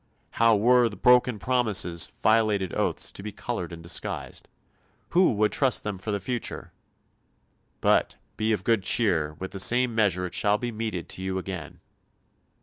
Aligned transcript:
How 0.31 0.55
were 0.55 0.89
broken 0.89 1.37
promises, 1.37 2.07
violated 2.07 2.73
oaths, 2.73 3.11
to 3.11 3.21
be 3.21 3.31
coloured 3.31 3.71
and 3.71 3.83
disguised? 3.83 4.47
Who 5.09 5.31
would 5.33 5.51
trust 5.51 5.83
them 5.83 5.99
for 5.99 6.09
the 6.09 6.19
future? 6.19 6.71
"But 7.81 8.15
be 8.35 8.51
of 8.51 8.63
good 8.63 8.81
cheer, 8.81 9.35
with 9.37 9.51
the 9.51 9.59
same 9.59 9.93
measure 9.93 10.25
it 10.25 10.33
shall 10.33 10.57
be 10.57 10.71
meted 10.71 11.07
to 11.09 11.21
you 11.21 11.37
again." 11.37 11.81